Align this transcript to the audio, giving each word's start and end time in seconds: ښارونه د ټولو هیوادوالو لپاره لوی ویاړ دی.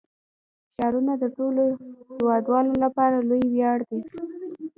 ښارونه 0.75 1.13
د 1.21 1.23
ټولو 1.37 1.63
هیوادوالو 2.13 2.73
لپاره 2.83 3.17
لوی 3.29 3.43
ویاړ 3.53 3.79
دی. 3.89 4.01